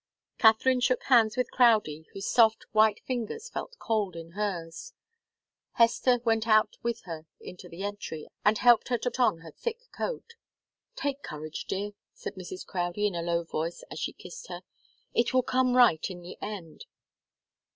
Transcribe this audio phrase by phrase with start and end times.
[0.39, 4.93] Katharine shook hands with Crowdie, whose soft, white fingers felt cold in hers.
[5.73, 9.51] Hester went out with her into the entry, and helped her to put on her
[9.51, 10.33] thick coat.
[10.95, 12.65] "Take courage, dear!" said Mrs.
[12.65, 14.63] Crowdie in a low voice, as she kissed her.
[15.13, 16.85] "It will come right in the end."